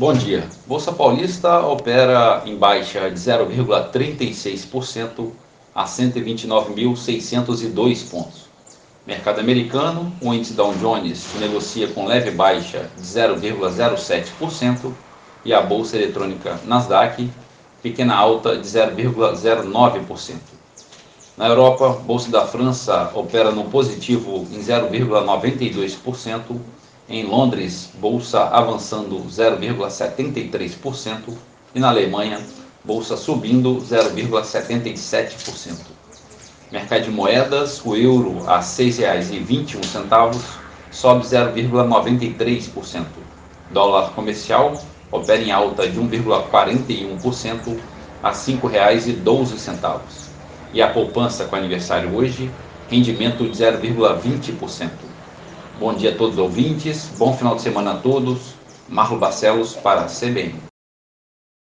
[0.00, 0.48] Bom dia.
[0.66, 5.30] Bolsa Paulista opera em baixa de 0,36%
[5.74, 8.48] a 129.602 pontos.
[9.06, 14.90] Mercado americano, o índice Dow Jones negocia com leve baixa de 0,07%
[15.44, 17.30] e a bolsa eletrônica Nasdaq
[17.82, 20.36] pequena alta de 0,09%.
[21.36, 26.58] Na Europa, bolsa da França opera no positivo em 0,92%.
[27.12, 31.36] Em Londres, bolsa avançando 0,73%
[31.74, 32.38] e na Alemanha,
[32.84, 35.74] bolsa subindo 0,77%.
[36.70, 40.40] Mercado de moedas, o euro a R$ 6,21
[40.92, 43.04] sobe 0,93%.
[43.72, 44.80] Dólar comercial
[45.10, 47.76] opera em alta de 1,41%
[48.22, 50.30] a R$ 5,12.
[50.72, 52.52] E a poupança com aniversário hoje,
[52.88, 55.09] rendimento de 0,20%.
[55.80, 58.52] Bom dia a todos os ouvintes, bom final de semana a todos.
[58.86, 60.69] Marlo Barcelos para a CBN.